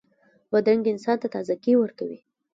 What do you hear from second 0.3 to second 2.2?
بادرنګ انسان ته تازهګۍ ورکوي.